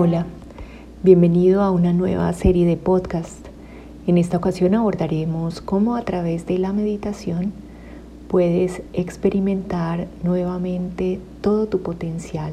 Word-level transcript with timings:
Hola, 0.00 0.26
bienvenido 1.02 1.60
a 1.60 1.72
una 1.72 1.92
nueva 1.92 2.32
serie 2.32 2.64
de 2.66 2.76
podcast. 2.76 3.48
En 4.06 4.16
esta 4.16 4.36
ocasión 4.36 4.76
abordaremos 4.76 5.60
cómo 5.60 5.96
a 5.96 6.02
través 6.02 6.46
de 6.46 6.56
la 6.56 6.72
meditación 6.72 7.52
puedes 8.28 8.80
experimentar 8.92 10.06
nuevamente 10.22 11.18
todo 11.40 11.66
tu 11.66 11.82
potencial, 11.82 12.52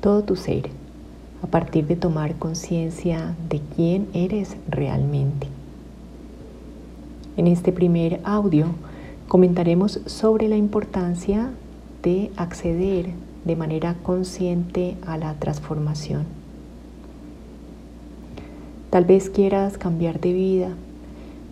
todo 0.00 0.24
tu 0.24 0.34
ser, 0.34 0.70
a 1.44 1.46
partir 1.46 1.86
de 1.86 1.94
tomar 1.94 2.34
conciencia 2.34 3.36
de 3.48 3.60
quién 3.76 4.08
eres 4.12 4.56
realmente. 4.68 5.46
En 7.36 7.46
este 7.46 7.70
primer 7.70 8.18
audio 8.24 8.66
comentaremos 9.28 10.00
sobre 10.06 10.48
la 10.48 10.56
importancia 10.56 11.48
de 12.02 12.32
acceder 12.36 13.10
de 13.44 13.54
manera 13.54 13.94
consciente 14.02 14.96
a 15.06 15.16
la 15.16 15.34
transformación. 15.34 16.45
Tal 18.96 19.04
vez 19.04 19.28
quieras 19.28 19.76
cambiar 19.76 20.20
de 20.20 20.32
vida, 20.32 20.70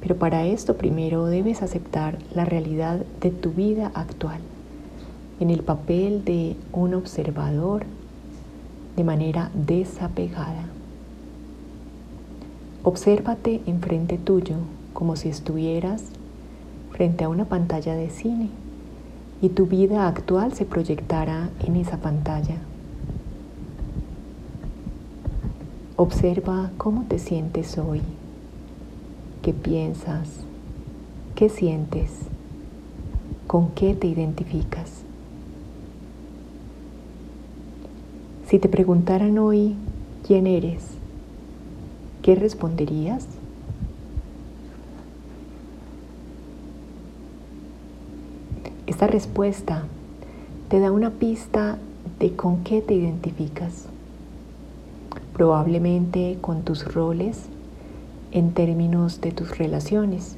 pero 0.01 0.17
para 0.17 0.47
esto 0.47 0.79
primero 0.79 1.27
debes 1.27 1.61
aceptar 1.61 2.17
la 2.35 2.47
realidad 2.47 3.05
de 3.21 3.31
tu 3.31 3.51
vida 3.51 3.93
actual, 3.93 4.41
en 5.41 5.51
el 5.51 5.63
papel 5.63 6.25
de 6.25 6.57
un 6.73 6.95
observador 6.95 7.85
de 8.97 9.05
manera 9.05 9.51
desapegada. 9.53 10.65
Obsérvate 12.83 13.61
enfrente 13.67 14.17
tuyo 14.17 14.57
como 14.95 15.15
si 15.15 15.29
estuvieras 15.29 16.05
frente 16.93 17.25
a 17.25 17.29
una 17.29 17.45
pantalla 17.45 17.95
de 17.95 18.09
cine 18.09 18.49
y 19.43 19.51
tu 19.51 19.67
vida 19.67 20.09
actual 20.09 20.55
se 20.55 20.65
proyectara 20.65 21.51
en 21.63 21.77
esa 21.77 21.99
pantalla. 21.99 22.57
Observa 25.97 26.73
cómo 26.77 27.05
te 27.05 27.21
sientes 27.21 27.79
hoy, 27.79 28.01
qué 29.43 29.53
piensas, 29.53 30.29
qué 31.37 31.49
sientes, 31.49 32.11
con 33.47 33.69
qué 33.77 33.95
te 33.95 34.09
identificas. 34.09 35.05
Si 38.49 38.59
te 38.59 38.69
preguntaran 38.69 39.39
hoy 39.39 39.77
quién 40.27 40.49
eres, 40.49 40.83
¿qué 42.23 42.35
responderías? 42.35 43.29
Esta 48.89 49.07
respuesta 49.07 49.85
te 50.69 50.81
da 50.81 50.91
una 50.91 51.11
pista 51.11 51.79
de 52.19 52.35
con 52.35 52.65
qué 52.65 52.81
te 52.83 52.95
identificas 52.95 53.94
probablemente 55.35 56.39
con 56.41 56.63
tus 56.63 56.95
roles 56.95 57.43
en 58.31 58.53
términos 58.53 59.21
de 59.21 59.33
tus 59.33 59.59
relaciones. 59.59 60.37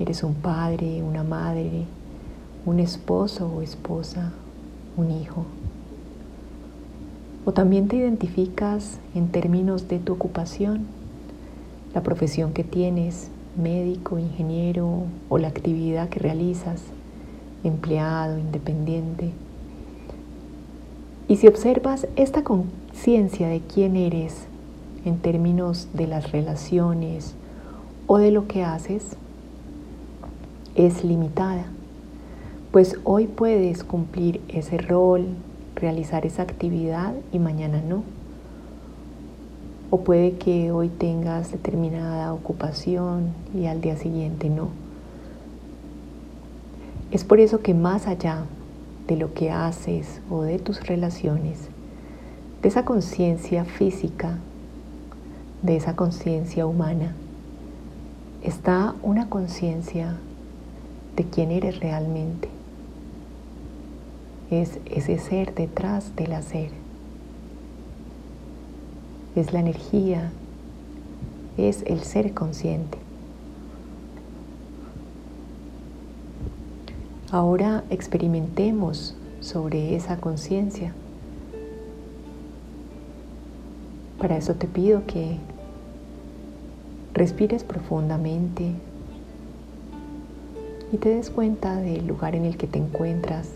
Eres 0.00 0.24
un 0.24 0.34
padre, 0.34 1.02
una 1.02 1.22
madre, 1.22 1.84
un 2.66 2.80
esposo 2.80 3.46
o 3.46 3.62
esposa, 3.62 4.32
un 4.96 5.10
hijo. 5.10 5.44
O 7.44 7.52
también 7.52 7.88
te 7.88 7.96
identificas 7.96 8.98
en 9.14 9.28
términos 9.28 9.88
de 9.88 9.98
tu 9.98 10.14
ocupación, 10.14 10.86
la 11.94 12.02
profesión 12.02 12.54
que 12.54 12.64
tienes, 12.64 13.30
médico, 13.62 14.18
ingeniero 14.18 15.04
o 15.28 15.38
la 15.38 15.48
actividad 15.48 16.08
que 16.08 16.18
realizas, 16.18 16.82
empleado, 17.62 18.38
independiente. 18.38 19.30
Y 21.34 21.36
si 21.36 21.48
observas 21.48 22.06
esta 22.14 22.44
ciencia 22.92 23.48
de 23.48 23.60
quién 23.60 23.96
eres 23.96 24.46
en 25.04 25.18
términos 25.18 25.88
de 25.92 26.06
las 26.06 26.30
relaciones 26.30 27.34
o 28.06 28.18
de 28.18 28.30
lo 28.30 28.46
que 28.46 28.62
haces 28.62 29.16
es 30.76 31.02
limitada, 31.02 31.64
pues 32.70 33.00
hoy 33.02 33.26
puedes 33.26 33.82
cumplir 33.82 34.42
ese 34.46 34.78
rol, 34.78 35.26
realizar 35.74 36.24
esa 36.24 36.42
actividad 36.42 37.14
y 37.32 37.40
mañana 37.40 37.82
no. 37.82 38.04
O 39.90 40.02
puede 40.02 40.34
que 40.34 40.70
hoy 40.70 40.88
tengas 40.88 41.50
determinada 41.50 42.32
ocupación 42.32 43.30
y 43.60 43.66
al 43.66 43.80
día 43.80 43.96
siguiente 43.96 44.50
no. 44.50 44.68
Es 47.10 47.24
por 47.24 47.40
eso 47.40 47.58
que 47.58 47.74
más 47.74 48.06
allá 48.06 48.44
de 49.06 49.16
lo 49.16 49.34
que 49.34 49.50
haces 49.50 50.20
o 50.30 50.42
de 50.42 50.58
tus 50.58 50.86
relaciones, 50.86 51.68
de 52.62 52.68
esa 52.68 52.84
conciencia 52.84 53.64
física, 53.64 54.38
de 55.62 55.76
esa 55.76 55.96
conciencia 55.96 56.66
humana, 56.66 57.14
está 58.42 58.94
una 59.02 59.28
conciencia 59.28 60.16
de 61.16 61.24
quién 61.24 61.50
eres 61.50 61.80
realmente. 61.80 62.48
Es 64.50 64.78
ese 64.86 65.18
ser 65.18 65.54
detrás 65.54 66.14
del 66.16 66.32
hacer. 66.32 66.70
Es 69.34 69.52
la 69.52 69.60
energía, 69.60 70.30
es 71.56 71.82
el 71.86 72.00
ser 72.00 72.34
consciente. 72.34 72.98
Ahora 77.34 77.82
experimentemos 77.90 79.16
sobre 79.40 79.96
esa 79.96 80.18
conciencia 80.18 80.94
Para 84.20 84.36
eso 84.36 84.54
te 84.54 84.68
pido 84.68 85.04
que 85.04 85.38
respires 87.12 87.64
profundamente 87.64 88.70
y 90.92 90.96
te 90.98 91.08
des 91.08 91.28
cuenta 91.30 91.74
del 91.78 92.06
lugar 92.06 92.36
en 92.36 92.44
el 92.44 92.56
que 92.56 92.68
te 92.68 92.78
encuentras, 92.78 93.50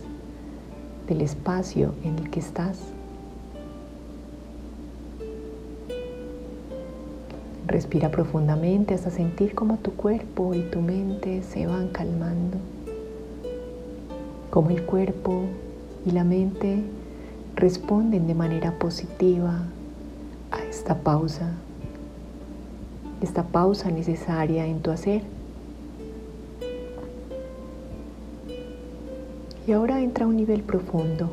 del 1.07 1.21
espacio 1.21 1.93
en 2.03 2.19
el 2.19 2.29
que 2.29 2.41
estás. 2.41 2.79
Respira 7.65 8.11
profundamente 8.11 8.93
hasta 8.93 9.09
sentir 9.09 9.55
cómo 9.55 9.77
tu 9.77 9.93
cuerpo 9.93 10.53
y 10.53 10.63
tu 10.63 10.81
mente 10.81 11.43
se 11.43 11.65
van 11.65 11.87
calmando, 11.87 12.57
como 14.49 14.71
el 14.71 14.83
cuerpo 14.83 15.43
y 16.05 16.11
la 16.11 16.23
mente 16.23 16.81
responden 17.55 18.27
de 18.27 18.33
manera 18.33 18.71
positiva 18.79 19.63
a 20.51 20.63
esta 20.63 20.95
pausa, 20.95 21.51
esta 23.21 23.43
pausa 23.43 23.91
necesaria 23.91 24.65
en 24.65 24.81
tu 24.81 24.91
hacer. 24.91 25.23
Y 29.67 29.71
ahora 29.71 30.01
entra 30.01 30.25
a 30.25 30.27
un 30.27 30.37
nivel 30.37 30.63
profundo, 30.63 31.29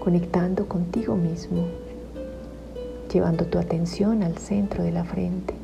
conectando 0.00 0.66
contigo 0.66 1.14
mismo, 1.14 1.66
llevando 3.12 3.44
tu 3.44 3.58
atención 3.58 4.24
al 4.24 4.38
centro 4.38 4.82
de 4.82 4.90
la 4.90 5.04
frente. 5.04 5.59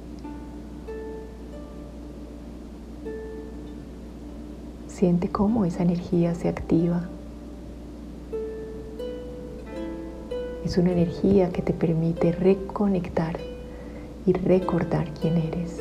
Siente 4.96 5.28
cómo 5.28 5.66
esa 5.66 5.82
energía 5.82 6.34
se 6.34 6.48
activa 6.48 7.06
Es 10.64 10.78
una 10.78 10.90
energía 10.90 11.50
que 11.50 11.60
te 11.60 11.74
permite 11.74 12.32
reconectar 12.32 13.38
y 14.26 14.32
recordar 14.32 15.06
quién 15.20 15.36
eres. 15.36 15.80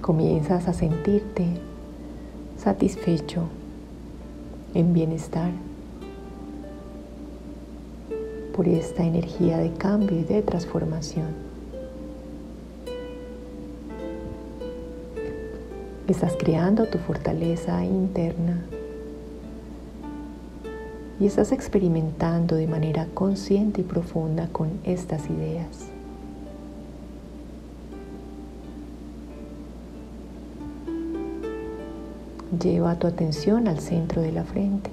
Comienzas 0.00 0.68
a 0.68 0.74
sentirte 0.74 1.46
satisfecho, 2.58 3.48
en 4.74 4.92
bienestar, 4.92 5.50
por 8.54 8.68
esta 8.68 9.04
energía 9.04 9.56
de 9.56 9.72
cambio 9.72 10.16
y 10.16 10.22
de 10.22 10.42
transformación. 10.42 11.49
Estás 16.10 16.34
creando 16.36 16.86
tu 16.86 16.98
fortaleza 16.98 17.84
interna 17.84 18.60
y 21.20 21.26
estás 21.26 21.52
experimentando 21.52 22.56
de 22.56 22.66
manera 22.66 23.06
consciente 23.14 23.82
y 23.82 23.84
profunda 23.84 24.48
con 24.48 24.70
estas 24.82 25.30
ideas. 25.30 25.86
Lleva 32.60 32.96
tu 32.96 33.06
atención 33.06 33.68
al 33.68 33.78
centro 33.78 34.20
de 34.20 34.32
la 34.32 34.42
frente 34.42 34.90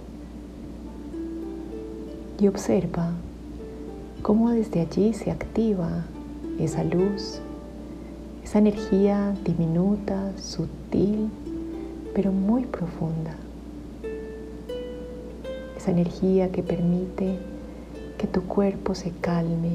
y 2.39 2.47
observa 2.47 3.09
cómo 4.21 4.51
desde 4.51 4.81
allí 4.81 5.15
se 5.15 5.31
activa 5.31 6.05
esa 6.59 6.83
luz, 6.83 7.41
esa 8.47 8.59
energía 8.59 9.35
diminuta, 9.43 10.31
sutil, 10.37 11.29
pero 12.15 12.31
muy 12.31 12.63
profunda 12.63 13.35
esa 15.75 15.91
energía 15.91 16.49
que 16.49 16.63
permite 16.63 17.35
que 18.17 18.25
tu 18.25 18.43
cuerpo 18.43 18.95
se 18.95 19.11
calme, 19.11 19.71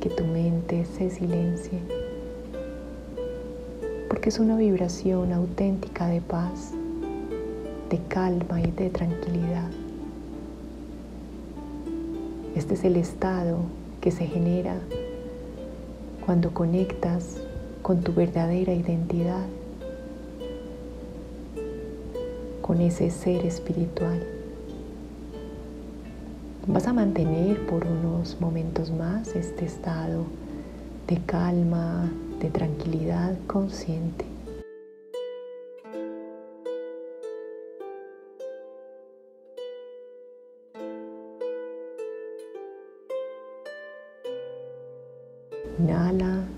que 0.00 0.08
tu 0.08 0.24
mente 0.24 0.86
se 0.86 1.10
silencie, 1.10 1.80
porque 4.08 4.30
es 4.30 4.38
una 4.38 4.56
vibración 4.56 5.30
auténtica 5.34 6.06
de 6.06 6.22
paz, 6.22 6.72
de 7.90 7.98
calma 8.08 8.62
y 8.62 8.70
de 8.70 8.88
tranquilidad. 8.88 9.68
Este 12.56 12.72
es 12.72 12.84
el 12.84 12.96
estado 12.96 13.58
que 14.00 14.12
se 14.12 14.26
genera 14.26 14.78
cuando 16.24 16.54
conectas 16.54 17.42
con 17.88 18.02
tu 18.02 18.12
verdadera 18.12 18.74
identidad, 18.74 19.46
con 22.60 22.82
ese 22.82 23.08
ser 23.10 23.46
espiritual. 23.46 24.22
Vas 26.66 26.86
a 26.86 26.92
mantener 26.92 27.64
por 27.64 27.86
unos 27.86 28.38
momentos 28.42 28.90
más 28.90 29.34
este 29.34 29.64
estado 29.64 30.26
de 31.06 31.18
calma, 31.24 32.12
de 32.40 32.50
tranquilidad 32.50 33.38
consciente. 33.46 34.26
Inhala 45.78 46.57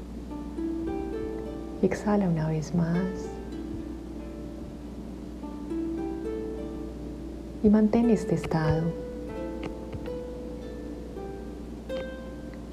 exhala 1.82 2.28
una 2.28 2.48
vez 2.48 2.74
más. 2.74 2.98
Y 7.62 7.68
mantén 7.68 8.10
este 8.10 8.34
estado. 8.34 8.82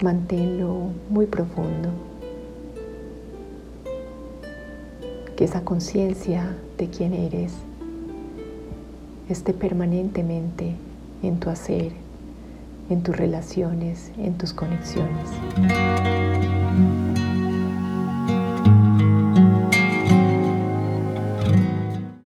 Manténlo 0.02 0.92
muy 1.10 1.26
profundo. 1.26 1.90
Que 5.36 5.44
esa 5.44 5.62
conciencia 5.62 6.56
de 6.78 6.90
quién 6.90 7.14
eres 7.14 7.54
esté 9.30 9.54
permanentemente 9.54 10.76
en 11.22 11.40
tu 11.40 11.50
hacer, 11.50 11.92
en 12.90 13.04
tus 13.04 13.16
relaciones, 13.16 14.12
en 14.18 14.38
tus 14.38 14.54
conexiones. 14.54 15.30